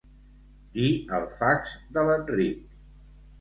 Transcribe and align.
Dir 0.77 0.87
el 1.17 1.27
fax 1.41 1.75
de 1.99 2.07
l'Enric. 2.09 2.65